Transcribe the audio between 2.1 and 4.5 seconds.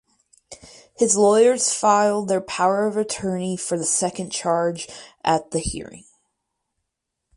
their power of attorney for the second